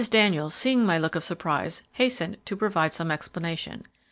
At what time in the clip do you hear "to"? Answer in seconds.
2.45-2.57